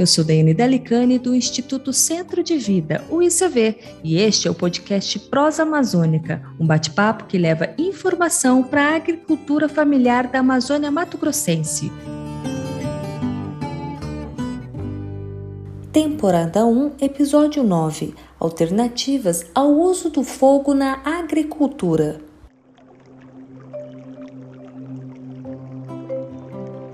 eu 0.00 0.06
sou 0.06 0.24
Daiane 0.24 0.54
Delicani 0.54 1.18
do 1.18 1.34
Instituto 1.34 1.92
Centro 1.92 2.42
de 2.42 2.56
Vida, 2.56 3.04
o 3.10 3.20
ICV, 3.20 3.76
e 4.02 4.16
este 4.16 4.48
é 4.48 4.50
o 4.50 4.54
podcast 4.54 5.18
Prosa 5.18 5.62
Amazônica, 5.62 6.42
um 6.58 6.66
bate-papo 6.66 7.26
que 7.26 7.36
leva 7.36 7.74
informação 7.76 8.62
para 8.62 8.82
a 8.82 8.96
agricultura 8.96 9.68
familiar 9.68 10.26
da 10.26 10.38
Amazônia 10.38 10.90
Mato 10.90 11.18
Grossense. 11.18 11.92
Temporada 15.92 16.64
1, 16.64 16.92
Episódio 16.98 17.62
9 17.62 18.14
Alternativas 18.38 19.44
ao 19.54 19.70
uso 19.70 20.08
do 20.08 20.24
fogo 20.24 20.72
na 20.72 21.02
agricultura. 21.04 22.22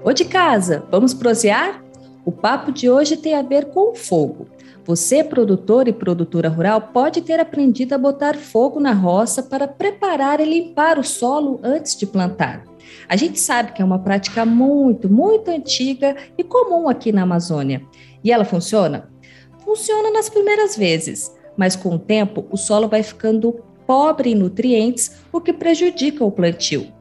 Ô 0.02 0.12
de 0.12 0.24
casa, 0.24 0.84
vamos 0.90 1.14
prosear? 1.14 1.85
O 2.26 2.32
papo 2.32 2.72
de 2.72 2.90
hoje 2.90 3.16
tem 3.16 3.36
a 3.36 3.42
ver 3.42 3.66
com 3.66 3.94
fogo. 3.94 4.48
Você, 4.84 5.22
produtor 5.22 5.86
e 5.86 5.92
produtora 5.92 6.48
rural, 6.48 6.80
pode 6.92 7.20
ter 7.20 7.38
aprendido 7.38 7.92
a 7.92 7.98
botar 7.98 8.34
fogo 8.34 8.80
na 8.80 8.92
roça 8.92 9.44
para 9.44 9.68
preparar 9.68 10.40
e 10.40 10.44
limpar 10.44 10.98
o 10.98 11.04
solo 11.04 11.60
antes 11.62 11.96
de 11.96 12.04
plantar. 12.04 12.64
A 13.08 13.14
gente 13.14 13.38
sabe 13.38 13.70
que 13.70 13.80
é 13.80 13.84
uma 13.84 14.00
prática 14.00 14.44
muito, 14.44 15.08
muito 15.08 15.52
antiga 15.52 16.16
e 16.36 16.42
comum 16.42 16.88
aqui 16.88 17.12
na 17.12 17.22
Amazônia. 17.22 17.80
E 18.24 18.32
ela 18.32 18.44
funciona? 18.44 19.08
Funciona 19.64 20.10
nas 20.10 20.28
primeiras 20.28 20.76
vezes, 20.76 21.32
mas 21.56 21.76
com 21.76 21.94
o 21.94 21.98
tempo 21.98 22.44
o 22.50 22.56
solo 22.56 22.88
vai 22.88 23.04
ficando 23.04 23.52
pobre 23.86 24.32
em 24.32 24.34
nutrientes, 24.34 25.12
o 25.32 25.40
que 25.40 25.52
prejudica 25.52 26.24
o 26.24 26.32
plantio. 26.32 26.95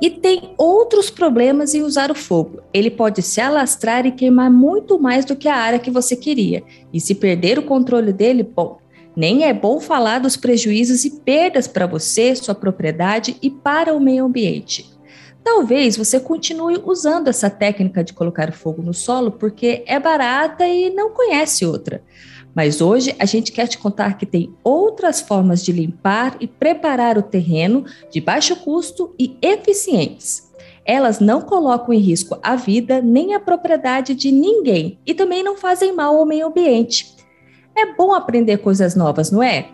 E 0.00 0.10
tem 0.10 0.54
outros 0.58 1.08
problemas 1.10 1.74
em 1.74 1.82
usar 1.82 2.10
o 2.10 2.14
fogo. 2.14 2.60
Ele 2.72 2.90
pode 2.90 3.22
se 3.22 3.40
alastrar 3.40 4.04
e 4.06 4.12
queimar 4.12 4.50
muito 4.50 4.98
mais 4.98 5.24
do 5.24 5.34
que 5.34 5.48
a 5.48 5.56
área 5.56 5.78
que 5.78 5.90
você 5.90 6.14
queria. 6.14 6.62
E 6.92 7.00
se 7.00 7.14
perder 7.14 7.58
o 7.58 7.62
controle 7.62 8.12
dele, 8.12 8.42
bom, 8.42 8.78
nem 9.16 9.44
é 9.44 9.54
bom 9.54 9.80
falar 9.80 10.18
dos 10.18 10.36
prejuízos 10.36 11.06
e 11.06 11.10
perdas 11.20 11.66
para 11.66 11.86
você, 11.86 12.36
sua 12.36 12.54
propriedade 12.54 13.36
e 13.40 13.48
para 13.48 13.94
o 13.94 14.00
meio 14.00 14.26
ambiente. 14.26 14.94
Talvez 15.42 15.96
você 15.96 16.20
continue 16.20 16.82
usando 16.84 17.28
essa 17.28 17.48
técnica 17.48 18.04
de 18.04 18.12
colocar 18.12 18.52
fogo 18.52 18.82
no 18.82 18.92
solo 18.92 19.30
porque 19.30 19.84
é 19.86 19.98
barata 19.98 20.66
e 20.66 20.90
não 20.90 21.10
conhece 21.10 21.64
outra. 21.64 22.02
Mas 22.56 22.80
hoje 22.80 23.14
a 23.18 23.26
gente 23.26 23.52
quer 23.52 23.66
te 23.66 23.76
contar 23.76 24.16
que 24.16 24.24
tem 24.24 24.50
outras 24.64 25.20
formas 25.20 25.62
de 25.62 25.72
limpar 25.72 26.38
e 26.40 26.46
preparar 26.46 27.18
o 27.18 27.22
terreno 27.22 27.84
de 28.10 28.18
baixo 28.18 28.56
custo 28.56 29.14
e 29.18 29.36
eficientes. 29.42 30.50
Elas 30.82 31.20
não 31.20 31.42
colocam 31.42 31.92
em 31.92 31.98
risco 31.98 32.38
a 32.42 32.56
vida 32.56 33.02
nem 33.02 33.34
a 33.34 33.40
propriedade 33.40 34.14
de 34.14 34.32
ninguém 34.32 34.98
e 35.04 35.12
também 35.12 35.42
não 35.42 35.58
fazem 35.58 35.94
mal 35.94 36.16
ao 36.16 36.24
meio 36.24 36.46
ambiente. 36.46 37.14
É 37.76 37.92
bom 37.92 38.14
aprender 38.14 38.56
coisas 38.56 38.94
novas, 38.94 39.30
não 39.30 39.42
é? 39.42 39.68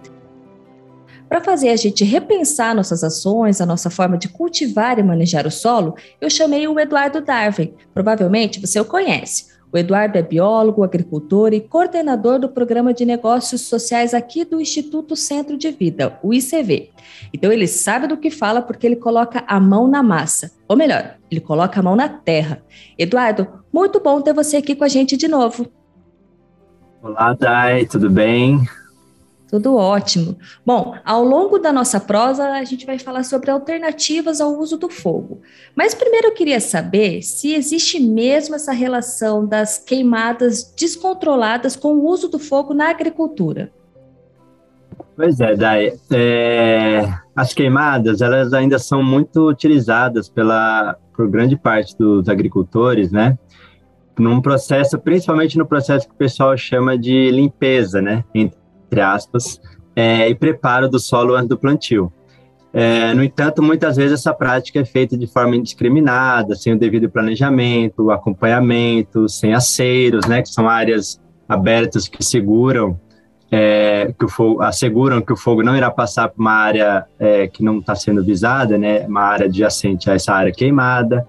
Para 1.28 1.40
fazer 1.40 1.68
a 1.68 1.76
gente 1.76 2.02
repensar 2.02 2.74
nossas 2.74 3.04
ações, 3.04 3.60
a 3.60 3.66
nossa 3.66 3.90
forma 3.90 4.18
de 4.18 4.28
cultivar 4.28 4.98
e 4.98 5.04
manejar 5.04 5.46
o 5.46 5.52
solo, 5.52 5.94
eu 6.20 6.28
chamei 6.28 6.66
o 6.66 6.80
Eduardo 6.80 7.20
Darwin. 7.20 7.72
Provavelmente 7.94 8.60
você 8.60 8.80
o 8.80 8.84
conhece. 8.84 9.52
O 9.72 9.78
Eduardo 9.78 10.18
é 10.18 10.22
biólogo, 10.22 10.84
agricultor 10.84 11.54
e 11.54 11.60
coordenador 11.60 12.38
do 12.38 12.46
Programa 12.46 12.92
de 12.92 13.06
Negócios 13.06 13.62
Sociais 13.62 14.12
aqui 14.12 14.44
do 14.44 14.60
Instituto 14.60 15.16
Centro 15.16 15.56
de 15.56 15.70
Vida, 15.70 16.18
o 16.22 16.34
ICV. 16.34 16.90
Então 17.32 17.50
ele 17.50 17.66
sabe 17.66 18.06
do 18.06 18.18
que 18.18 18.30
fala 18.30 18.60
porque 18.60 18.86
ele 18.86 18.96
coloca 18.96 19.42
a 19.46 19.58
mão 19.58 19.88
na 19.88 20.02
massa. 20.02 20.52
Ou 20.68 20.76
melhor, 20.76 21.16
ele 21.30 21.40
coloca 21.40 21.80
a 21.80 21.82
mão 21.82 21.96
na 21.96 22.06
terra. 22.06 22.62
Eduardo, 22.98 23.48
muito 23.72 23.98
bom 23.98 24.20
ter 24.20 24.34
você 24.34 24.58
aqui 24.58 24.74
com 24.74 24.84
a 24.84 24.88
gente 24.88 25.16
de 25.16 25.26
novo. 25.26 25.66
Olá, 27.02 27.32
Dai, 27.32 27.86
tudo 27.86 28.10
bem? 28.10 28.60
Tudo 29.52 29.76
ótimo. 29.76 30.38
Bom, 30.64 30.94
ao 31.04 31.22
longo 31.22 31.58
da 31.58 31.70
nossa 31.70 32.00
prosa, 32.00 32.42
a 32.52 32.64
gente 32.64 32.86
vai 32.86 32.98
falar 32.98 33.22
sobre 33.22 33.50
alternativas 33.50 34.40
ao 34.40 34.58
uso 34.58 34.78
do 34.78 34.88
fogo. 34.88 35.42
Mas 35.76 35.94
primeiro 35.94 36.28
eu 36.28 36.32
queria 36.32 36.58
saber 36.58 37.20
se 37.20 37.52
existe 37.52 38.00
mesmo 38.00 38.54
essa 38.54 38.72
relação 38.72 39.46
das 39.46 39.76
queimadas 39.76 40.72
descontroladas 40.74 41.76
com 41.76 41.92
o 41.96 42.06
uso 42.08 42.28
do 42.28 42.38
fogo 42.38 42.72
na 42.72 42.88
agricultura. 42.88 43.70
Pois 45.14 45.38
é, 45.38 45.54
Dai. 45.54 45.92
É, 46.10 47.02
as 47.36 47.52
queimadas, 47.52 48.22
elas 48.22 48.54
ainda 48.54 48.78
são 48.78 49.02
muito 49.02 49.50
utilizadas 49.50 50.30
pela, 50.30 50.96
por 51.14 51.28
grande 51.28 51.58
parte 51.58 51.94
dos 51.98 52.26
agricultores, 52.26 53.12
né? 53.12 53.36
Num 54.18 54.40
processo, 54.40 54.98
principalmente 54.98 55.58
no 55.58 55.66
processo 55.66 56.08
que 56.08 56.14
o 56.14 56.16
pessoal 56.16 56.56
chama 56.56 56.96
de 56.96 57.30
limpeza, 57.30 58.00
né? 58.00 58.24
entre 58.34 58.61
aspas, 59.00 59.60
é, 59.94 60.28
e 60.28 60.34
preparo 60.34 60.88
do 60.88 60.98
solo 60.98 61.34
antes 61.34 61.48
do 61.48 61.58
plantio. 61.58 62.12
É, 62.72 63.12
no 63.12 63.22
entanto, 63.22 63.62
muitas 63.62 63.96
vezes 63.96 64.20
essa 64.20 64.32
prática 64.32 64.80
é 64.80 64.84
feita 64.84 65.16
de 65.16 65.26
forma 65.26 65.54
indiscriminada, 65.56 66.54
sem 66.54 66.72
o 66.72 66.78
devido 66.78 67.10
planejamento, 67.10 68.10
acompanhamento, 68.10 69.28
sem 69.28 69.52
aceiros, 69.52 70.26
né, 70.26 70.40
que 70.40 70.48
são 70.48 70.68
áreas 70.68 71.20
abertas 71.48 72.08
que 72.08 72.24
seguram 72.24 72.98
é, 73.52 74.14
que 74.18 74.24
o 74.24 74.28
fogo, 74.28 74.62
asseguram 74.62 75.20
que 75.20 75.30
o 75.30 75.36
fogo 75.36 75.62
não 75.62 75.76
irá 75.76 75.90
passar 75.90 76.30
por 76.30 76.40
uma 76.40 76.52
área 76.52 77.04
é, 77.18 77.46
que 77.46 77.62
não 77.62 77.80
está 77.80 77.94
sendo 77.94 78.24
visada, 78.24 78.78
né, 78.78 79.06
uma 79.06 79.20
área 79.20 79.44
adjacente 79.44 80.10
a 80.10 80.14
essa 80.14 80.32
área 80.32 80.50
queimada. 80.50 81.28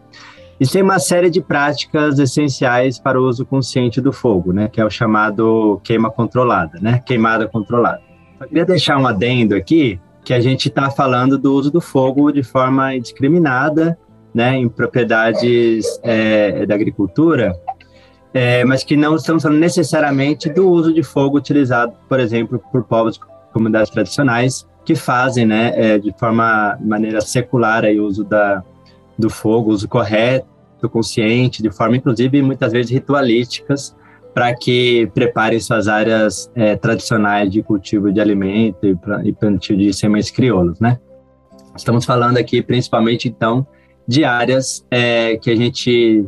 E 0.60 0.68
tem 0.68 0.82
uma 0.82 1.00
série 1.00 1.30
de 1.30 1.42
práticas 1.42 2.20
essenciais 2.20 3.00
para 3.00 3.20
o 3.20 3.28
uso 3.28 3.46
consciente 3.46 4.00
do 4.00 4.14
fogo, 4.14 4.54
né, 4.54 4.68
que 4.68 4.80
é 4.80 4.86
o 4.86 4.90
chamado 4.90 5.82
queima 5.84 6.12
controlada, 6.12 6.80
né, 6.80 7.02
queimada 7.06 7.48
controlada. 7.48 8.02
Eu 8.40 8.48
queria 8.48 8.66
deixar 8.66 8.98
um 8.98 9.08
adendo 9.08 9.56
aqui, 9.56 10.00
que 10.24 10.34
a 10.34 10.40
gente 10.40 10.70
está 10.70 10.90
falando 10.90 11.38
do 11.38 11.54
uso 11.54 11.70
do 11.70 11.82
fogo 11.82 12.32
de 12.32 12.44
forma 12.44 12.96
indiscriminada, 12.96 13.98
né, 14.34 14.56
em 14.56 14.70
propriedades 14.70 15.86
é, 16.02 16.66
da 16.66 16.76
agricultura, 16.76 17.54
é, 18.34 18.64
mas 18.64 18.84
que 18.84 18.96
não 18.96 19.16
estamos 19.16 19.44
falando 19.44 19.60
necessariamente 19.60 20.50
do 20.50 20.68
uso 20.70 20.94
de 20.94 21.04
fogo 21.04 21.38
utilizado, 21.38 21.94
por 22.08 22.20
exemplo, 22.20 22.62
por 22.72 22.84
povos 22.84 23.20
comunidades 23.52 23.92
tradicionais 23.92 24.68
que 24.84 24.96
fazem, 24.96 25.46
né, 25.46 25.72
é, 25.76 25.98
de 25.98 26.14
forma, 26.18 26.78
maneira 26.82 27.22
secular 27.22 27.86
aí, 27.86 28.00
o 28.00 28.06
uso 28.06 28.24
da, 28.24 28.64
do 29.24 29.30
fogo, 29.30 29.72
uso 29.72 29.88
correto, 29.88 30.48
consciente, 30.90 31.64
de 31.64 31.72
forma 31.72 31.98
inclusive 31.98 32.42
muitas 32.42 32.72
vezes 32.72 32.92
ritualísticas, 32.92 33.96
para 34.34 34.54
que 34.54 35.10
preparem 35.14 35.60
suas 35.60 35.88
áreas 35.88 36.52
é, 36.56 36.76
tradicionais 36.76 37.52
de 37.52 37.62
cultivo 37.62 38.12
de 38.12 38.20
alimento 38.20 38.86
e, 38.86 38.98
e 39.24 39.34
plantio 39.34 39.78
de 39.78 39.94
sementes 39.94 40.32
crioulos, 40.32 40.80
né? 40.80 41.00
Estamos 41.76 42.06
falando 42.06 42.38
aqui 42.38 42.62
principalmente 42.62 43.28
então 43.28 43.66
de 44.08 44.26
áreas 44.26 44.86
é, 44.92 45.38
que 45.38 45.50
a 45.50 45.56
gente 45.56 46.26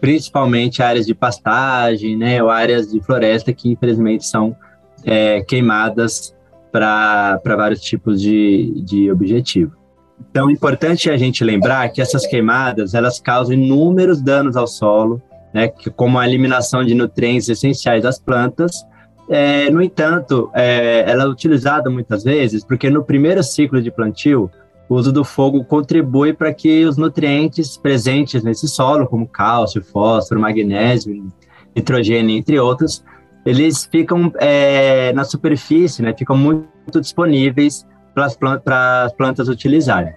principalmente 0.00 0.82
áreas 0.82 1.06
de 1.06 1.14
pastagem, 1.14 2.16
né, 2.16 2.42
ou 2.42 2.50
áreas 2.50 2.92
de 2.92 3.00
floresta 3.00 3.52
que 3.52 3.70
infelizmente 3.70 4.26
são 4.26 4.54
é, 5.02 5.40
queimadas 5.40 6.34
para 6.70 7.40
vários 7.44 7.80
tipos 7.80 8.20
de, 8.20 8.82
de 8.84 9.10
objetivo. 9.10 9.72
Então, 10.30 10.48
é 10.48 10.52
importante 10.52 11.10
a 11.10 11.16
gente 11.16 11.44
lembrar 11.44 11.88
que 11.90 12.00
essas 12.00 12.26
queimadas, 12.26 12.94
elas 12.94 13.20
causam 13.20 13.54
inúmeros 13.54 14.20
danos 14.20 14.56
ao 14.56 14.66
solo, 14.66 15.22
né, 15.52 15.68
como 15.94 16.18
a 16.18 16.26
eliminação 16.26 16.84
de 16.84 16.94
nutrientes 16.94 17.48
essenciais 17.48 18.02
das 18.02 18.18
plantas. 18.18 18.84
É, 19.28 19.70
no 19.70 19.82
entanto, 19.82 20.50
é, 20.54 21.04
ela 21.08 21.24
é 21.24 21.26
utilizada 21.26 21.90
muitas 21.90 22.22
vezes 22.22 22.64
porque 22.64 22.88
no 22.90 23.02
primeiro 23.02 23.42
ciclo 23.42 23.80
de 23.82 23.90
plantio, 23.90 24.50
o 24.88 24.94
uso 24.94 25.12
do 25.12 25.24
fogo 25.24 25.64
contribui 25.64 26.32
para 26.32 26.52
que 26.54 26.84
os 26.84 26.96
nutrientes 26.96 27.76
presentes 27.76 28.44
nesse 28.44 28.68
solo, 28.68 29.06
como 29.06 29.26
cálcio, 29.26 29.82
fósforo, 29.82 30.40
magnésio, 30.40 31.26
nitrogênio, 31.74 32.36
entre 32.36 32.58
outros, 32.60 33.02
eles 33.44 33.84
ficam 33.90 34.32
é, 34.38 35.12
na 35.12 35.24
superfície, 35.24 36.02
né, 36.02 36.14
ficam 36.16 36.36
muito 36.36 37.00
disponíveis 37.00 37.84
para 38.16 39.04
as 39.04 39.12
plantas 39.12 39.48
utilizarem. 39.48 40.14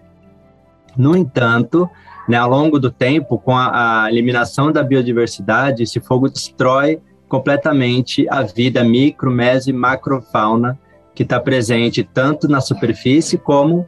No 0.96 1.18
entanto, 1.18 1.90
né, 2.28 2.38
ao 2.38 2.50
longo 2.50 2.80
do 2.80 2.90
tempo, 2.90 3.38
com 3.38 3.56
a, 3.56 4.06
a, 4.06 4.10
eliminação 4.10 4.72
da 4.72 4.82
biodiversidade, 4.82 5.84
esse 5.84 6.00
fogo 6.00 6.30
destrói 6.30 7.00
completamente 7.28 8.26
a 8.30 8.42
vida 8.42 8.84
micro, 8.84 9.30
meso 9.30 9.70
e 9.70 9.74
macrofauna 9.74 10.80
que 11.14 11.24
está 11.24 11.40
presente 11.40 12.04
tanto 12.04 12.48
na 12.48 12.62
superfície 12.62 13.38
como 13.38 13.86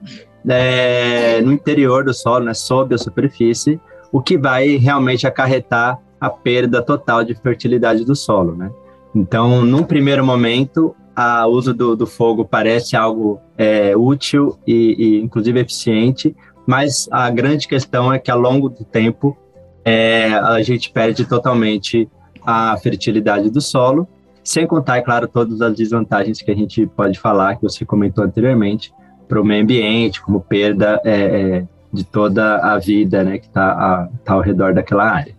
é, 0.48 1.40
no 1.42 1.52
interior 1.52 2.04
do 2.04 2.14
solo, 2.14 2.46
né, 2.46 2.54
sob 2.54 2.94
a 2.94 2.98
superfície, 2.98 3.80
o 4.12 4.22
que 4.22 4.38
vai 4.38 4.75
realmente 4.75 5.25
acarretar 5.25 5.98
a 6.19 6.30
perda 6.30 6.81
total 6.81 7.24
de 7.24 7.34
fertilidade 7.34 8.04
do 8.04 8.16
solo, 8.16 8.56
né? 8.56 8.69
Então, 9.16 9.64
num 9.66 9.84
primeiro 9.84 10.25
momento, 10.25 10.96
o 11.16 11.48
uso 11.48 11.74
do, 11.74 11.96
do, 11.96 12.08
fogo 12.08 12.46
parece 12.46 12.96
algo 12.96 13.40
é, 13.58 13.96
útil 13.96 14.58
e, 14.66 14.96
e, 14.98 15.22
inclusive, 15.22 15.60
eficiente, 15.60 16.36
mas 16.66 17.08
a 17.12 17.30
grande 17.30 17.68
questão 17.68 18.13
é 18.13 18.19
que, 18.19 18.31
ao 18.31 18.40
longo 18.40 18.69
do 18.69 18.84
tempo, 18.84 19.38
é, 19.84 20.34
a 20.34 20.62
gente 20.62 20.92
perde 20.92 21.25
totalmente 21.25 22.10
a 22.44 22.78
fertilidade 22.78 23.50
do 23.50 23.62
solo, 23.62 24.08
sem 24.44 24.66
contar, 24.66 24.98
é 24.98 25.02
claro, 25.02 25.28
todas 25.28 25.62
as 25.62 25.75
desvantagens 25.75 26.42
que 26.42 26.50
a 26.50 26.56
gente 26.56 26.88
pode 26.88 27.19
falar, 27.19 27.56
que 27.56 27.64
você 27.64 27.86
comentou 27.86 28.24
anteriormente, 28.24 28.92
para 29.28 29.40
o 29.40 29.46
meio 29.46 29.64
ambiente, 29.64 30.22
como 30.22 30.42
perda 30.42 31.00
é, 31.06 31.12
é, 31.14 31.68
de 31.94 32.04
toda 32.04 32.57
a 32.57 32.78
vida 32.78 33.24
né, 33.24 33.38
que 33.38 33.48
está 33.48 34.10
tá 34.25 34.34
ao 34.34 34.42
redor 34.42 34.74
daquela 34.74 35.10
área. 35.10 35.36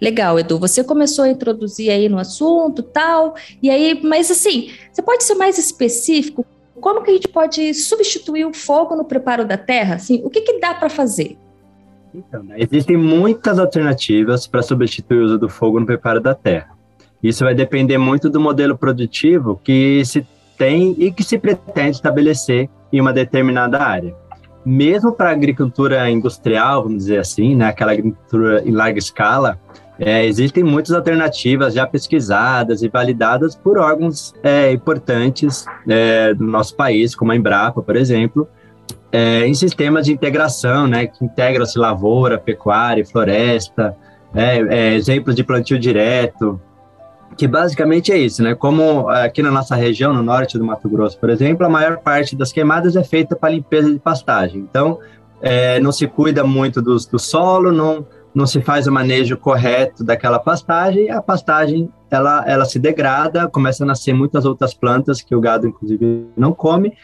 Legal, 0.00 0.38
Edu. 0.38 0.58
Você 0.58 0.84
começou 0.84 1.24
a 1.24 1.28
introduzir 1.28 1.90
aí 1.90 2.08
no 2.08 2.18
assunto, 2.18 2.82
tal, 2.82 3.34
e 3.62 3.68
aí, 3.68 4.00
mas 4.02 4.30
assim, 4.30 4.70
você 4.92 5.02
pode 5.02 5.24
ser 5.24 5.34
mais 5.34 5.58
específico? 5.58 6.46
Como 6.80 7.02
que 7.02 7.10
a 7.10 7.14
gente 7.14 7.28
pode 7.28 7.74
substituir 7.74 8.44
o 8.44 8.54
fogo 8.54 8.94
no 8.94 9.04
preparo 9.04 9.44
da 9.44 9.56
terra? 9.56 9.96
Assim, 9.96 10.20
o 10.24 10.30
que, 10.30 10.42
que 10.42 10.60
dá 10.60 10.74
para 10.74 10.88
fazer? 10.88 11.36
Então, 12.14 12.42
né, 12.42 12.56
existem 12.58 12.96
muitas 12.96 13.58
alternativas 13.58 14.46
para 14.46 14.62
substituir 14.62 15.18
o 15.18 15.24
uso 15.24 15.38
do 15.38 15.48
fogo 15.48 15.80
no 15.80 15.86
preparo 15.86 16.20
da 16.20 16.34
terra. 16.34 16.70
Isso 17.22 17.44
vai 17.44 17.54
depender 17.54 17.98
muito 17.98 18.30
do 18.30 18.40
modelo 18.40 18.78
produtivo 18.78 19.60
que 19.62 20.04
se 20.04 20.24
tem 20.56 20.94
e 20.98 21.10
que 21.10 21.22
se 21.22 21.38
pretende 21.38 21.96
estabelecer 21.96 22.68
em 22.92 23.00
uma 23.00 23.12
determinada 23.12 23.82
área. 23.82 24.14
Mesmo 24.64 25.12
para 25.12 25.30
a 25.30 25.32
agricultura 25.32 26.10
industrial, 26.10 26.82
vamos 26.82 26.98
dizer 26.98 27.18
assim, 27.18 27.56
né, 27.56 27.66
aquela 27.66 27.92
agricultura 27.92 28.62
em 28.64 28.72
larga 28.72 28.98
escala, 28.98 29.58
é, 29.98 30.24
existem 30.24 30.62
muitas 30.62 30.94
alternativas 30.94 31.74
já 31.74 31.86
pesquisadas 31.86 32.82
e 32.82 32.88
validadas 32.88 33.56
por 33.56 33.78
órgãos 33.78 34.32
é, 34.42 34.70
importantes 34.72 35.66
é, 35.88 36.32
do 36.34 36.44
nosso 36.44 36.76
país, 36.76 37.16
como 37.16 37.32
a 37.32 37.36
Embrapa, 37.36 37.82
por 37.82 37.96
exemplo, 37.96 38.48
é, 39.10 39.46
em 39.46 39.54
sistemas 39.54 40.06
de 40.06 40.12
integração, 40.12 40.86
né, 40.86 41.06
que 41.06 41.24
integram-se 41.24 41.78
lavoura, 41.78 42.38
pecuária, 42.38 43.04
floresta, 43.04 43.96
é, 44.34 44.58
é, 44.58 44.94
exemplos 44.94 45.34
de 45.34 45.42
plantio 45.42 45.78
direto, 45.78 46.60
que 47.36 47.48
basicamente 47.48 48.12
é 48.12 48.18
isso, 48.18 48.42
né? 48.42 48.54
Como 48.54 49.08
aqui 49.08 49.42
na 49.42 49.50
nossa 49.50 49.76
região, 49.76 50.12
no 50.12 50.22
norte 50.22 50.58
do 50.58 50.64
Mato 50.64 50.88
Grosso, 50.88 51.18
por 51.18 51.30
exemplo, 51.30 51.64
a 51.64 51.68
maior 51.68 51.98
parte 51.98 52.34
das 52.34 52.52
queimadas 52.52 52.96
é 52.96 53.04
feita 53.04 53.36
para 53.36 53.50
limpeza 53.50 53.92
de 53.92 53.98
pastagem. 53.98 54.60
Então, 54.60 54.98
não 55.80 55.92
se 55.92 56.08
cuida 56.08 56.42
muito 56.42 56.82
do, 56.82 56.96
do, 56.96 57.18
solo, 57.18 57.70
não, 57.70 58.04
não 58.34 58.46
se 58.46 58.60
faz 58.60 58.86
o 58.86 58.92
manejo 58.92 59.36
correto 59.36 60.04
daquela 60.04 60.38
pastagem, 60.38 61.10
a 61.10 61.20
pastagem 61.20 61.90
ela, 62.10 62.44
ela 62.46 62.64
se 62.64 62.78
degrada, 62.78 63.48
começa 63.48 63.84
a 63.84 63.86
nascer 63.86 64.12
muitas 64.12 64.44
outras 64.44 64.74
plantas 64.74 65.20
que 65.20 65.34
o 65.34 65.40
gado, 65.40 65.66
inclusive, 65.66 66.26
não 66.36 66.52
come, 66.52 66.94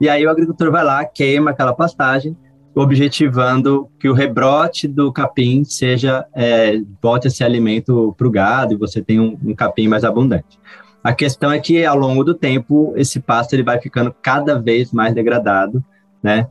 e 0.00 0.08
aí 0.08 0.24
o 0.24 0.30
agricultor 0.30 0.70
vai 0.70 0.82
lá, 0.82 1.04
queima 1.04 1.50
aquela 1.50 1.74
pastagem, 1.74 2.36
objetivando 2.74 3.90
que 3.98 4.08
o 4.08 4.14
rebrote 4.14 4.86
do 4.88 5.12
capim 5.12 5.64
seja 5.64 6.24
é, 6.34 6.78
bote 7.02 7.28
esse 7.28 7.42
alimento 7.44 8.14
para 8.16 8.26
o 8.26 8.30
gado 8.30 8.72
e 8.72 8.76
você 8.76 9.02
tem 9.02 9.20
um, 9.20 9.36
um, 9.44 9.54
capim 9.54 9.88
mais 9.88 10.04
abundante. 10.04 10.58
A 11.02 11.12
questão 11.12 11.50
é 11.50 11.58
que 11.58 11.84
ao 11.84 11.98
longo 11.98 12.22
do 12.22 12.34
tempo 12.34 12.92
esse 12.96 13.20
pasto 13.20 13.54
ele 13.54 13.62
vai 13.62 13.80
ficando 13.80 14.14
cada 14.22 14.58
vez 14.58 14.92
mais 14.92 15.14
degradado, 15.14 15.84
né? 16.22 16.48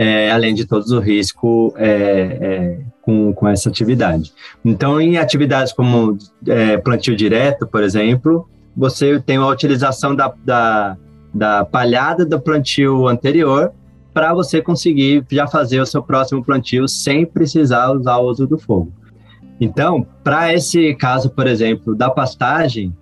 É, 0.00 0.30
além 0.30 0.54
de 0.54 0.64
todos 0.64 0.92
os 0.92 1.04
riscos 1.04 1.72
é, 1.74 1.90
é, 1.90 2.78
com, 3.02 3.32
com 3.32 3.48
essa 3.48 3.68
atividade. 3.68 4.32
Então, 4.64 5.00
em 5.00 5.18
atividades 5.18 5.72
como 5.72 6.16
é, 6.46 6.76
plantio 6.76 7.16
direto, 7.16 7.66
por 7.66 7.82
exemplo, 7.82 8.48
você 8.76 9.18
tem 9.18 9.38
a 9.38 9.46
utilização 9.48 10.14
da, 10.14 10.32
da, 10.44 10.96
da 11.34 11.64
palhada 11.64 12.24
do 12.24 12.40
plantio 12.40 13.08
anterior 13.08 13.72
para 14.14 14.32
você 14.32 14.62
conseguir 14.62 15.24
já 15.30 15.46
fazer 15.46 15.80
o 15.80 15.86
seu 15.86 16.02
próximo 16.02 16.44
plantio 16.44 16.86
sem 16.88 17.26
precisar 17.26 17.90
usar 17.90 18.18
o 18.18 18.28
uso 18.28 18.46
do 18.46 18.56
fogo. 18.56 18.92
Então, 19.60 20.06
para 20.22 20.54
esse 20.54 20.94
caso, 20.94 21.30
por 21.30 21.46
exemplo, 21.46 21.94
da 21.94 22.08
pastagem, 22.08 22.94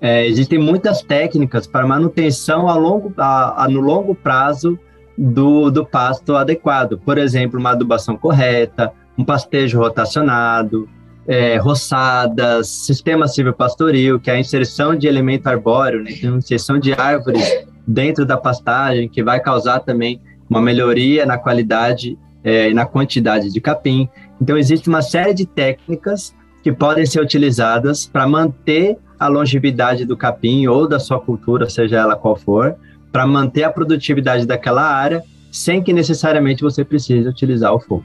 é, 0.00 0.26
existem 0.26 0.58
muitas 0.58 1.02
técnicas 1.02 1.66
para 1.66 1.86
manutenção 1.86 2.68
a 2.68 2.74
longo, 2.74 3.12
a, 3.16 3.64
a, 3.64 3.68
no 3.68 3.80
longo 3.80 4.14
prazo 4.14 4.78
do, 5.16 5.70
do 5.70 5.84
pasto 5.84 6.36
adequado. 6.36 6.98
Por 6.98 7.18
exemplo, 7.18 7.58
uma 7.58 7.70
adubação 7.70 8.16
correta, 8.16 8.92
um 9.16 9.24
pastejo 9.24 9.78
rotacionado, 9.78 10.88
é, 11.26 11.56
roçadas, 11.56 12.68
sistema 12.68 13.26
silvopastoril, 13.26 14.20
que 14.20 14.30
é 14.30 14.34
a 14.34 14.38
inserção 14.38 14.94
de 14.94 15.06
elemento 15.06 15.46
arbóreo, 15.46 16.02
né, 16.02 16.10
a 16.22 16.26
inserção 16.26 16.78
de 16.78 16.92
árvores 16.92 17.64
dentro 17.86 18.26
da 18.26 18.36
pastagem, 18.36 19.08
que 19.08 19.22
vai 19.22 19.40
causar 19.40 19.80
também 19.80 20.20
uma 20.48 20.60
melhoria 20.60 21.24
na 21.24 21.38
qualidade 21.38 22.18
é, 22.42 22.70
e 22.70 22.74
na 22.74 22.84
quantidade 22.84 23.50
de 23.50 23.60
capim. 23.60 24.08
Então, 24.40 24.58
existe 24.58 24.88
uma 24.88 25.00
série 25.00 25.32
de 25.32 25.46
técnicas 25.46 26.34
que 26.62 26.72
podem 26.72 27.06
ser 27.06 27.20
utilizadas 27.20 28.06
para 28.06 28.26
manter 28.26 28.98
a 29.18 29.28
longevidade 29.28 30.04
do 30.04 30.16
capim 30.16 30.66
ou 30.66 30.88
da 30.88 30.98
sua 30.98 31.20
cultura, 31.20 31.68
seja 31.68 31.96
ela 31.96 32.16
qual 32.16 32.36
for, 32.36 32.76
para 33.14 33.28
manter 33.28 33.62
a 33.62 33.70
produtividade 33.70 34.44
daquela 34.44 34.82
área, 34.82 35.22
sem 35.52 35.80
que 35.80 35.92
necessariamente 35.92 36.64
você 36.64 36.84
precise 36.84 37.28
utilizar 37.28 37.72
o 37.72 37.78
fogo. 37.78 38.04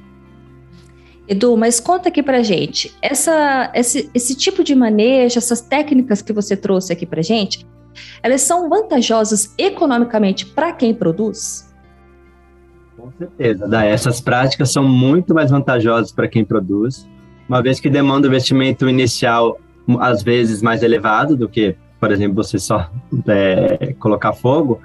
Edu, 1.27 1.57
mas 1.57 1.79
conta 1.79 2.09
aqui 2.09 2.21
para 2.21 2.43
gente, 2.43 2.95
essa, 3.01 3.71
esse, 3.73 4.11
esse 4.13 4.35
tipo 4.35 4.63
de 4.63 4.75
manejo, 4.75 5.39
essas 5.39 5.61
técnicas 5.61 6.21
que 6.21 6.31
você 6.31 6.55
trouxe 6.55 6.93
aqui 6.93 7.07
para 7.07 7.23
gente, 7.23 7.65
elas 8.21 8.41
são 8.41 8.69
vantajosas 8.69 9.51
economicamente 9.57 10.45
para 10.45 10.73
quem 10.73 10.93
produz? 10.93 11.73
Com 12.95 13.11
certeza, 13.17 13.67
da 13.67 13.83
essas 13.83 14.21
práticas 14.21 14.71
são 14.71 14.87
muito 14.87 15.33
mais 15.33 15.49
vantajosas 15.49 16.11
para 16.11 16.27
quem 16.27 16.45
produz, 16.45 17.09
uma 17.47 17.63
vez 17.63 17.79
que 17.79 17.89
demanda 17.89 18.27
um 18.27 18.29
investimento 18.29 18.87
inicial 18.87 19.59
às 19.99 20.21
vezes 20.21 20.61
mais 20.61 20.83
elevado 20.83 21.35
do 21.35 21.49
que, 21.49 21.75
por 21.99 22.11
exemplo, 22.11 22.35
você 22.35 22.59
só 22.59 22.91
é, 23.27 23.95
colocar 23.97 24.33
fogo, 24.33 24.79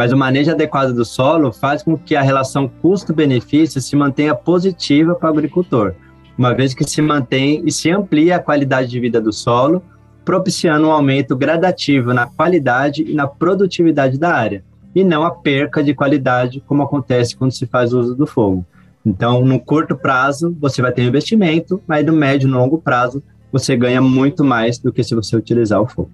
mas 0.00 0.12
o 0.12 0.16
manejo 0.16 0.50
adequado 0.50 0.94
do 0.94 1.04
solo 1.04 1.52
faz 1.52 1.82
com 1.82 1.94
que 1.94 2.16
a 2.16 2.22
relação 2.22 2.66
custo-benefício 2.80 3.82
se 3.82 3.94
mantenha 3.94 4.34
positiva 4.34 5.14
para 5.14 5.28
o 5.28 5.32
agricultor, 5.34 5.92
uma 6.38 6.54
vez 6.54 6.72
que 6.72 6.88
se 6.88 7.02
mantém 7.02 7.62
e 7.66 7.70
se 7.70 7.90
amplia 7.90 8.36
a 8.36 8.38
qualidade 8.38 8.88
de 8.88 8.98
vida 8.98 9.20
do 9.20 9.30
solo, 9.30 9.82
propiciando 10.24 10.86
um 10.86 10.90
aumento 10.90 11.36
gradativo 11.36 12.14
na 12.14 12.24
qualidade 12.24 13.02
e 13.02 13.12
na 13.12 13.26
produtividade 13.26 14.18
da 14.18 14.32
área 14.32 14.64
e 14.94 15.04
não 15.04 15.22
a 15.22 15.32
perca 15.32 15.84
de 15.84 15.92
qualidade, 15.92 16.64
como 16.66 16.82
acontece 16.82 17.36
quando 17.36 17.52
se 17.52 17.66
faz 17.66 17.92
uso 17.92 18.14
do 18.14 18.26
fogo. 18.26 18.64
Então, 19.04 19.44
no 19.44 19.60
curto 19.60 19.94
prazo, 19.94 20.56
você 20.58 20.80
vai 20.80 20.92
ter 20.92 21.02
investimento, 21.02 21.78
mas 21.86 22.06
no 22.06 22.14
médio 22.14 22.48
e 22.48 22.50
longo 22.50 22.78
prazo, 22.78 23.22
você 23.52 23.76
ganha 23.76 24.00
muito 24.00 24.42
mais 24.42 24.78
do 24.78 24.90
que 24.90 25.04
se 25.04 25.14
você 25.14 25.36
utilizar 25.36 25.78
o 25.78 25.86
fogo. 25.86 26.10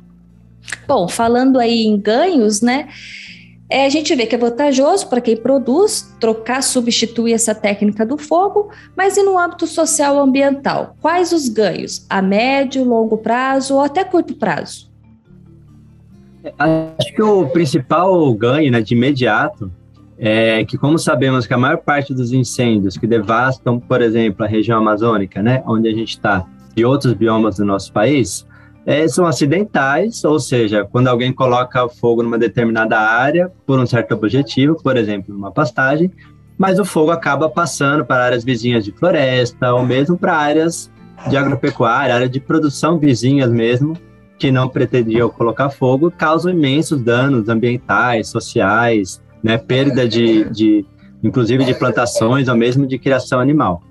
Bom, 0.88 1.06
falando 1.06 1.60
aí 1.60 1.87
em 1.87 1.96
ganhos, 1.96 2.60
né? 2.60 2.88
É, 3.68 3.85
a 3.85 3.88
gente 3.88 4.14
vê 4.14 4.26
que 4.26 4.35
é 4.35 4.38
vantajoso 4.38 5.08
para 5.08 5.20
quem 5.20 5.37
produz 5.37 6.14
trocar, 6.20 6.62
substituir 6.62 7.32
essa 7.32 7.54
técnica 7.54 8.06
do 8.06 8.16
fogo, 8.16 8.70
mas 8.96 9.16
e 9.16 9.23
no 9.23 9.37
âmbito 9.37 9.66
social 9.66 10.20
ambiental? 10.20 10.96
Quais 11.00 11.32
os 11.32 11.49
ganhos? 11.49 12.06
A 12.08 12.23
médio, 12.23 12.85
longo 12.85 13.18
prazo 13.18 13.75
ou 13.75 13.80
até 13.80 14.04
curto 14.04 14.35
prazo? 14.37 14.88
Acho 16.58 17.12
que 17.12 17.23
o 17.23 17.49
principal 17.49 18.32
ganho 18.35 18.70
né, 18.70 18.80
de 18.80 18.94
imediato 18.94 19.73
é 20.16 20.64
que, 20.64 20.78
como 20.78 20.96
sabemos 20.96 21.44
que 21.44 21.52
a 21.52 21.58
maior 21.58 21.78
parte 21.78 22.14
dos 22.14 22.32
incêndios 22.32 22.96
que 22.96 23.06
devastam, 23.06 23.80
por 23.80 24.00
exemplo, 24.00 24.44
a 24.44 24.49
região 24.49 24.78
amazônica, 24.78 25.42
né, 25.42 25.62
onde 25.66 25.88
a 25.88 25.92
gente 25.92 26.11
está, 26.11 26.46
e 26.76 26.85
outros 26.85 27.14
biomas 27.14 27.56
do 27.56 27.64
nosso 27.64 27.92
país, 27.92 28.45
é, 28.86 29.08
são 29.08 29.26
acidentais, 29.26 30.22
ou 30.24 30.38
seja, 30.38 30.84
quando 30.84 31.08
alguém 31.08 31.32
coloca 31.32 31.88
fogo 31.88 32.22
numa 32.22 32.38
determinada 32.38 32.96
área 32.96 33.50
por 33.66 33.80
um 33.80 33.86
certo 33.86 34.14
objetivo, 34.14 34.80
por 34.80 34.96
exemplo, 34.96 35.34
numa 35.34 35.50
pastagem, 35.50 36.08
mas 36.56 36.78
o 36.78 36.84
fogo 36.84 37.10
acaba 37.10 37.50
passando 37.50 38.06
para 38.06 38.24
áreas 38.26 38.44
vizinhas 38.44 38.84
de 38.84 38.92
floresta 38.92 39.74
ou 39.74 39.84
mesmo 39.84 40.16
para 40.16 40.36
áreas 40.36 40.88
de 41.28 41.36
agropecuária, 41.36 42.14
área 42.14 42.28
de 42.28 42.38
produção 42.38 42.96
vizinhas 42.96 43.50
mesmo, 43.50 43.94
que 44.38 44.52
não 44.52 44.68
pretendiam 44.68 45.28
colocar 45.30 45.68
fogo 45.68 46.10
causam 46.10 46.52
imensos 46.52 47.02
danos 47.02 47.48
ambientais, 47.48 48.28
sociais, 48.28 49.20
né, 49.42 49.58
perda 49.58 50.06
de, 50.06 50.44
de 50.50 50.86
inclusive 51.24 51.64
de 51.64 51.74
plantações 51.74 52.46
ou 52.46 52.54
mesmo 52.54 52.86
de 52.86 52.98
criação 52.98 53.40
animal. 53.40 53.82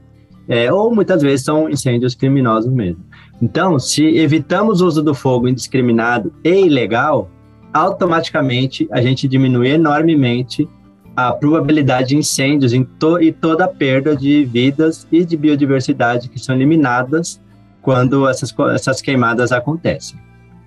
É, 0.47 0.71
ou 0.71 0.93
muitas 0.93 1.21
vezes 1.21 1.43
são 1.43 1.69
incêndios 1.69 2.15
criminosos 2.15 2.71
mesmo. 2.71 3.03
Então, 3.41 3.77
se 3.77 4.03
evitamos 4.03 4.81
o 4.81 4.87
uso 4.87 5.03
do 5.03 5.13
fogo 5.13 5.47
indiscriminado 5.47 6.33
e 6.43 6.65
ilegal, 6.65 7.29
automaticamente 7.73 8.87
a 8.91 9.01
gente 9.01 9.27
diminui 9.27 9.69
enormemente 9.69 10.67
a 11.15 11.31
probabilidade 11.31 12.09
de 12.09 12.17
incêndios 12.17 12.73
to 12.99 13.21
e 13.21 13.31
toda 13.31 13.65
a 13.65 13.67
perda 13.67 14.15
de 14.15 14.43
vidas 14.45 15.07
e 15.11 15.23
de 15.23 15.37
biodiversidade 15.37 16.29
que 16.29 16.39
são 16.39 16.55
eliminadas 16.55 17.41
quando 17.81 18.27
essas, 18.27 18.53
essas 18.73 19.01
queimadas 19.01 19.51
acontecem. 19.51 20.19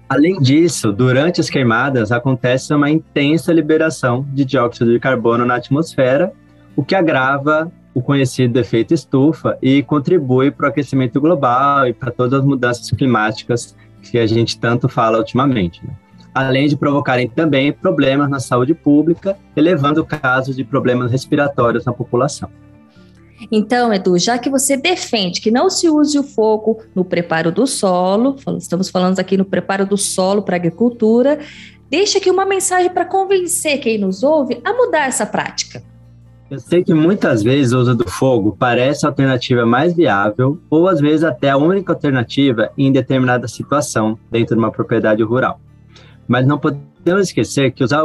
Além 0.09 0.41
disso, 0.41 0.91
durante 0.91 1.41
as 1.41 1.51
queimadas 1.51 2.11
acontece 2.11 2.73
uma 2.73 2.91
intensa 2.91 3.53
liberação 3.53 4.27
de 4.33 4.45
dióxido 4.45 4.91
de 4.91 4.99
carbono 4.99 5.45
na 5.45 5.57
atmosfera, 5.57 6.33
o 6.75 6.83
que 6.83 6.95
agrava 6.95 7.71
o 7.99 8.01
conhecido 8.01 8.57
efeito 8.61 8.95
estufa 8.95 9.59
e 9.61 9.83
contribui 9.83 10.53
para 10.53 10.67
o 10.67 10.69
aquecimento 10.69 11.21
global 11.21 11.89
e 11.89 11.93
para 11.93 12.13
todas 12.13 12.39
as 12.39 12.45
mudanças 12.47 12.89
climáticas 12.93 13.75
que 14.01 14.17
a 14.19 14.27
gente 14.27 14.57
tanto 14.57 14.89
fala 14.89 15.19
ultimamente. 15.19 15.85
Né? 15.85 15.93
Além 16.33 16.69
de 16.69 16.77
provocarem 16.77 17.29
também 17.29 17.73
problemas 17.73 18.31
na 18.31 18.39
saúde 18.39 18.73
pública, 18.73 19.37
elevando 19.57 20.05
casos 20.05 20.55
de 20.55 20.63
problemas 20.63 21.11
respiratórios 21.11 21.85
na 21.85 21.93
população. 21.93 22.49
Então, 23.51 23.93
Edu, 23.93 24.17
já 24.17 24.39
que 24.39 24.49
você 24.49 24.77
defende 24.77 25.41
que 25.41 25.51
não 25.51 25.69
se 25.69 25.89
use 25.89 26.17
o 26.17 26.23
fogo 26.23 26.81
no 26.95 27.05
preparo 27.05 27.51
do 27.51 27.67
solo, 27.67 28.37
estamos 28.59 28.91
falando 28.91 29.19
aqui 29.19 29.37
no 29.37 29.45
preparo 29.45 29.85
do 29.85 29.97
solo 29.97 30.43
para 30.43 30.55
a 30.55 30.59
agricultura, 30.59 31.41
deixa 31.91 32.19
aqui 32.19 32.31
uma 32.31 32.45
mensagem 32.45 32.91
para 32.91 33.05
convencer 33.05 33.81
quem 33.81 33.99
nos 33.99 34.23
ouve 34.23 34.61
a 34.65 34.73
mudar 34.73 35.09
essa 35.09 35.27
prática. 35.27 35.83
Eu 36.51 36.59
sei 36.59 36.83
que 36.83 36.95
muitas 36.95 37.43
vezes 37.43 37.75
o 37.75 37.79
uso 37.79 37.95
do 37.95 38.09
fogo 38.09 38.57
parece 38.59 39.05
a 39.05 39.11
alternativa 39.11 39.67
mais 39.67 39.95
viável, 39.95 40.59
ou 40.71 40.89
às 40.89 40.99
vezes 40.99 41.23
até 41.23 41.51
a 41.51 41.59
única 41.59 41.93
alternativa 41.93 42.71
em 42.77 42.91
determinada 42.91 43.47
situação 43.47 44.19
dentro 44.31 44.55
de 44.55 44.59
uma 44.59 44.71
propriedade 44.71 45.23
rural. 45.23 45.61
Mas 46.27 46.47
não 46.47 46.59
podemos 46.59 47.29
esquecer 47.29 47.73
que, 47.73 47.85
usar, 47.85 48.03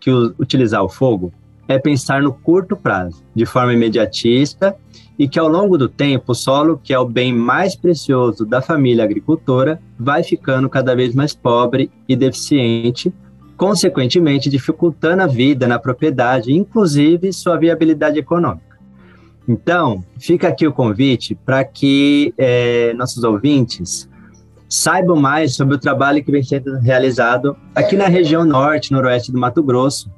que 0.00 0.10
utilizar 0.10 0.82
o 0.82 0.88
fogo 0.88 1.32
é 1.68 1.78
pensar 1.78 2.20
no 2.20 2.32
curto 2.32 2.76
prazo, 2.76 3.22
de 3.32 3.46
forma 3.46 3.72
imediatista, 3.72 4.76
e 5.16 5.28
que 5.28 5.38
ao 5.38 5.48
longo 5.48 5.78
do 5.78 5.88
tempo 5.88 6.32
o 6.32 6.34
solo, 6.34 6.80
que 6.82 6.92
é 6.92 6.98
o 6.98 7.08
bem 7.08 7.32
mais 7.32 7.76
precioso 7.76 8.44
da 8.44 8.60
família 8.60 9.04
agricultora, 9.04 9.80
vai 9.96 10.24
ficando 10.24 10.68
cada 10.68 10.96
vez 10.96 11.14
mais 11.14 11.32
pobre 11.32 11.90
e 12.08 12.16
deficiente, 12.16 13.14
consequentemente 13.56 14.50
dificultando 14.50 15.22
a 15.22 15.26
vida 15.26 15.66
na 15.66 15.78
propriedade, 15.78 16.52
inclusive 16.52 17.32
sua 17.32 17.56
viabilidade 17.56 18.18
econômica. 18.18 18.74
Então, 19.46 20.02
fica 20.18 20.48
aqui 20.48 20.66
o 20.66 20.72
convite 20.72 21.34
para 21.34 21.62
que 21.64 22.32
é, 22.38 22.94
nossos 22.94 23.22
ouvintes 23.24 24.08
saibam 24.68 25.16
mais 25.16 25.54
sobre 25.54 25.76
o 25.76 25.78
trabalho 25.78 26.24
que 26.24 26.32
vem 26.32 26.42
sendo 26.42 26.78
realizado 26.78 27.56
aqui 27.74 27.96
na 27.96 28.08
região 28.08 28.44
norte, 28.44 28.92
noroeste 28.92 29.30
do 29.30 29.38
Mato 29.38 29.62
Grosso, 29.62 30.10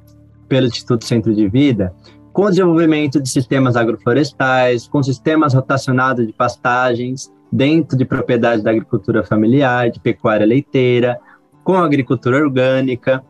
pelo 0.47 0.67
Instituto 0.67 1.05
Centro 1.05 1.35
de 1.35 1.47
Vida, 1.47 1.93
com 2.31 2.43
o 2.43 2.49
desenvolvimento 2.49 3.21
de 3.21 3.29
sistemas 3.29 3.75
agroflorestais, 3.75 4.87
com 4.87 5.03
sistemas 5.03 5.53
rotacionados 5.53 6.25
de 6.25 6.31
pastagens 6.31 7.31
dentro 7.51 7.97
de 7.97 8.05
propriedades 8.05 8.63
da 8.63 8.71
agricultura 8.71 9.23
familiar, 9.23 9.89
de 9.89 9.99
pecuária 9.99 10.45
leiteira, 10.45 11.19
com 11.67 11.75
agricultura 11.75 12.37
orgânica. 12.37 13.21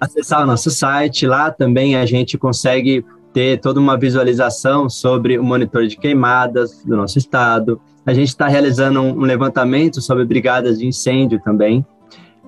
Acessar 0.00 0.42
o 0.42 0.46
nosso 0.46 0.72
site, 0.72 1.24
lá 1.24 1.52
também 1.52 1.94
a 1.94 2.04
gente 2.04 2.36
consegue 2.36 3.06
ter 3.32 3.60
toda 3.60 3.78
uma 3.78 3.96
visualização 3.96 4.90
sobre 4.90 5.38
o 5.38 5.44
monitor 5.44 5.86
de 5.86 5.96
queimadas 5.96 6.82
do 6.84 6.96
nosso 6.96 7.16
estado. 7.16 7.80
A 8.04 8.12
gente 8.12 8.26
está 8.26 8.48
realizando 8.48 9.00
um 9.00 9.20
levantamento 9.20 10.00
sobre 10.00 10.24
brigadas 10.24 10.80
de 10.80 10.86
incêndio 10.88 11.40
também. 11.44 11.86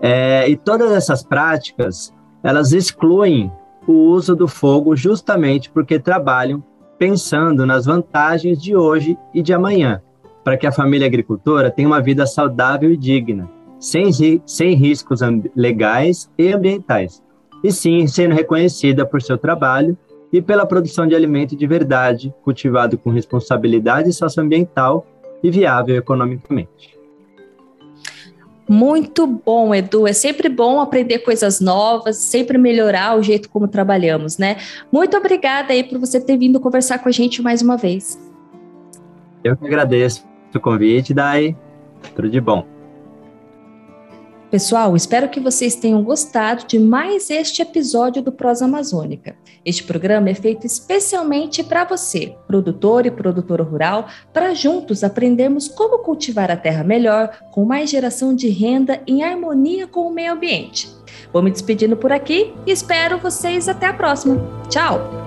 É, 0.02 0.50
e 0.50 0.56
todas 0.56 0.90
essas 0.90 1.22
práticas, 1.22 2.12
elas 2.42 2.72
excluem 2.72 3.48
o 3.86 3.92
uso 3.92 4.34
do 4.34 4.48
fogo 4.48 4.96
justamente 4.96 5.70
porque 5.70 6.00
trabalham 6.00 6.64
pensando 6.98 7.64
nas 7.64 7.86
vantagens 7.86 8.60
de 8.60 8.74
hoje 8.74 9.16
e 9.32 9.40
de 9.40 9.52
amanhã, 9.52 10.02
para 10.42 10.56
que 10.56 10.66
a 10.66 10.72
família 10.72 11.06
agricultora 11.06 11.70
tenha 11.70 11.86
uma 11.86 12.02
vida 12.02 12.26
saudável 12.26 12.90
e 12.90 12.96
digna, 12.96 13.48
sem, 13.78 14.10
sem 14.46 14.74
riscos 14.74 15.20
legais 15.54 16.30
e 16.38 16.52
ambientais, 16.52 17.22
e 17.62 17.70
sim 17.70 18.06
sendo 18.06 18.34
reconhecida 18.34 19.06
por 19.06 19.22
seu 19.22 19.38
trabalho 19.38 19.96
e 20.32 20.42
pela 20.42 20.66
produção 20.66 21.06
de 21.06 21.14
alimento 21.14 21.56
de 21.56 21.66
verdade, 21.66 22.34
cultivado 22.42 22.98
com 22.98 23.10
responsabilidade 23.10 24.12
socioambiental 24.12 25.06
e 25.42 25.50
viável 25.50 25.96
economicamente. 25.96 26.96
Muito 28.68 29.26
bom, 29.26 29.72
Edu. 29.72 30.08
É 30.08 30.12
sempre 30.12 30.48
bom 30.48 30.80
aprender 30.80 31.20
coisas 31.20 31.60
novas, 31.60 32.16
sempre 32.16 32.58
melhorar 32.58 33.16
o 33.16 33.22
jeito 33.22 33.48
como 33.48 33.68
trabalhamos, 33.68 34.38
né? 34.38 34.56
Muito 34.90 35.16
obrigada 35.16 35.72
aí 35.72 35.84
por 35.84 36.00
você 36.00 36.20
ter 36.20 36.36
vindo 36.36 36.58
conversar 36.58 36.98
com 36.98 37.08
a 37.08 37.12
gente 37.12 37.40
mais 37.40 37.62
uma 37.62 37.76
vez. 37.76 38.18
Eu 39.44 39.56
que 39.56 39.64
agradeço 39.64 40.26
o 40.52 40.58
convite, 40.58 41.14
Dai. 41.14 41.56
Tudo 42.16 42.28
de 42.28 42.40
bom. 42.40 42.75
Pessoal, 44.56 44.96
espero 44.96 45.28
que 45.28 45.38
vocês 45.38 45.76
tenham 45.76 46.02
gostado 46.02 46.66
de 46.66 46.78
mais 46.78 47.28
este 47.28 47.60
episódio 47.60 48.22
do 48.22 48.32
Prosa 48.32 48.64
Amazônica. 48.64 49.36
Este 49.62 49.84
programa 49.84 50.30
é 50.30 50.34
feito 50.34 50.66
especialmente 50.66 51.62
para 51.62 51.84
você, 51.84 52.34
produtor 52.46 53.04
e 53.04 53.10
produtora 53.10 53.62
rural, 53.62 54.08
para 54.32 54.54
juntos 54.54 55.04
aprendermos 55.04 55.68
como 55.68 55.98
cultivar 55.98 56.50
a 56.50 56.56
terra 56.56 56.82
melhor, 56.82 57.38
com 57.50 57.66
mais 57.66 57.90
geração 57.90 58.34
de 58.34 58.48
renda 58.48 59.02
em 59.06 59.22
harmonia 59.22 59.86
com 59.86 60.08
o 60.08 60.10
meio 60.10 60.32
ambiente. 60.32 60.88
Vou 61.30 61.42
me 61.42 61.50
despedindo 61.50 61.94
por 61.94 62.10
aqui 62.10 62.54
e 62.66 62.72
espero 62.72 63.18
vocês 63.18 63.68
até 63.68 63.84
a 63.84 63.92
próxima. 63.92 64.42
Tchau! 64.70 65.25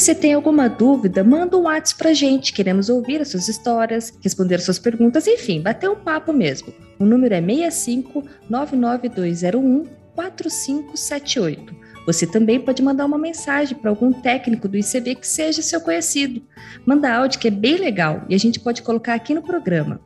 Você 0.00 0.14
tem 0.14 0.34
alguma 0.34 0.68
dúvida, 0.68 1.24
manda 1.24 1.56
um 1.56 1.62
WhatsApp 1.62 1.98
pra 1.98 2.12
gente. 2.12 2.52
Queremos 2.52 2.88
ouvir 2.88 3.20
as 3.20 3.28
suas 3.28 3.48
histórias, 3.48 4.12
responder 4.22 4.56
as 4.56 4.64
suas 4.64 4.78
perguntas, 4.78 5.26
enfim, 5.26 5.60
bater 5.60 5.88
um 5.88 5.96
papo 5.96 6.32
mesmo. 6.32 6.72
O 6.98 7.04
número 7.04 7.34
é 7.34 7.40
65 7.40 8.22
99201 8.48 9.84
4578. 10.14 11.74
Você 12.06 12.26
também 12.26 12.60
pode 12.60 12.82
mandar 12.82 13.04
uma 13.04 13.18
mensagem 13.18 13.76
para 13.76 13.90
algum 13.90 14.12
técnico 14.12 14.68
do 14.68 14.76
ICB 14.76 15.16
que 15.16 15.26
seja 15.26 15.60
seu 15.62 15.80
conhecido. 15.80 16.42
Manda 16.84 17.12
áudio 17.12 17.40
que 17.40 17.48
é 17.48 17.50
bem 17.50 17.76
legal 17.76 18.22
e 18.28 18.34
a 18.34 18.38
gente 18.38 18.60
pode 18.60 18.82
colocar 18.82 19.14
aqui 19.14 19.34
no 19.34 19.42
programa. 19.42 20.00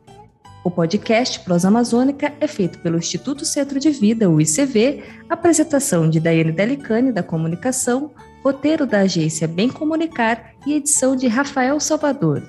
O 0.62 0.70
podcast 0.70 1.40
Prosa 1.40 1.68
Amazônica 1.68 2.32
é 2.40 2.46
feito 2.46 2.78
pelo 2.78 2.98
Instituto 2.98 3.44
Centro 3.44 3.80
de 3.80 3.90
Vida, 3.90 4.28
o 4.28 4.40
ICV, 4.40 5.02
apresentação 5.28 6.08
de 6.08 6.20
Daiane 6.20 6.52
Delicani, 6.52 7.12
da 7.12 7.22
Comunicação, 7.22 8.10
roteiro 8.42 8.86
da 8.86 9.00
agência 9.00 9.46
Bem 9.46 9.68
Comunicar 9.68 10.54
e 10.66 10.74
edição 10.74 11.14
de 11.14 11.26
Rafael 11.26 11.78
Salvador. 11.80 12.42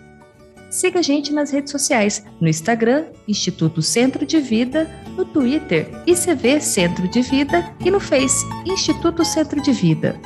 Siga 0.70 1.00
a 1.00 1.02
gente 1.02 1.34
nas 1.34 1.52
redes 1.52 1.72
sociais, 1.72 2.24
no 2.40 2.48
Instagram, 2.48 3.08
Instituto 3.28 3.82
Centro 3.82 4.26
de 4.26 4.40
Vida, 4.40 4.90
no 5.18 5.26
Twitter, 5.26 5.90
ICV 6.08 6.62
Centro 6.62 7.08
de 7.10 7.22
Vida 7.22 7.76
e 7.84 7.92
no 7.92 8.00
Face, 8.00 8.46
Instituto 8.66 9.26
Centro 9.26 9.62
de 9.62 9.74
Vida. 9.74 10.18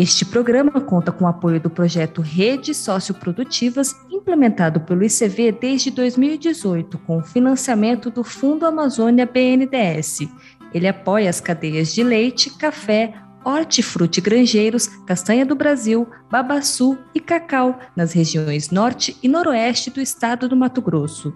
Este 0.00 0.24
programa 0.24 0.80
conta 0.80 1.12
com 1.12 1.26
o 1.26 1.28
apoio 1.28 1.60
do 1.60 1.68
projeto 1.68 2.22
Redes 2.22 2.78
Socioprodutivas, 2.78 3.94
implementado 4.30 4.80
pelo 4.80 5.02
ICV 5.02 5.52
desde 5.52 5.90
2018, 5.90 6.98
com 6.98 7.18
o 7.18 7.22
financiamento 7.22 8.10
do 8.10 8.22
Fundo 8.22 8.64
Amazônia 8.64 9.26
BNDES. 9.26 10.20
Ele 10.72 10.86
apoia 10.86 11.28
as 11.28 11.40
cadeias 11.40 11.92
de 11.92 12.04
leite, 12.04 12.48
café, 12.50 13.12
hortifruti 13.44 14.20
granjeiros, 14.20 14.86
castanha 15.04 15.44
do 15.44 15.56
Brasil, 15.56 16.06
babaçu 16.30 16.96
e 17.12 17.18
cacau 17.18 17.76
nas 17.96 18.12
regiões 18.12 18.70
norte 18.70 19.16
e 19.20 19.28
noroeste 19.28 19.90
do 19.90 20.00
estado 20.00 20.48
do 20.48 20.56
Mato 20.56 20.80
Grosso. 20.80 21.34